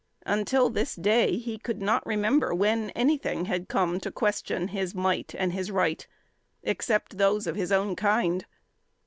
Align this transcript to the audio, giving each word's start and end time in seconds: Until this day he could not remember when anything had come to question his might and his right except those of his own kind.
Until 0.25 0.71
this 0.71 0.95
day 0.95 1.37
he 1.37 1.59
could 1.59 1.79
not 1.79 2.03
remember 2.07 2.55
when 2.55 2.89
anything 2.95 3.45
had 3.45 3.67
come 3.69 3.99
to 3.99 4.09
question 4.11 4.69
his 4.69 4.95
might 4.95 5.35
and 5.37 5.53
his 5.53 5.69
right 5.69 6.07
except 6.63 7.19
those 7.19 7.45
of 7.45 7.55
his 7.55 7.71
own 7.71 7.95
kind. 7.95 8.47